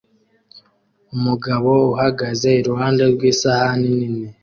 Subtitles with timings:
[1.15, 4.27] Umugabo uhagaze iruhande rw'isahani nini